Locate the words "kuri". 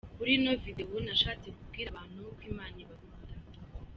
0.15-0.31